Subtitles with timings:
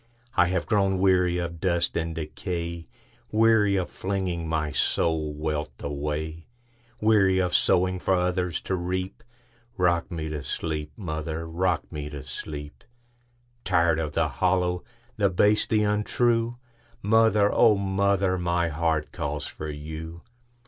[0.35, 6.47] I have grown weary of dust and decay,—Weary of flinging my soul wealth away;
[6.99, 12.83] Weary of sowing for others to reap;—Rock me to sleep, mother,—rock me to sleep!
[13.63, 14.83] Tired of the hollow,
[15.17, 16.57] the base, the untrue,
[17.03, 20.21] Mother, O mother, my heart calls for you!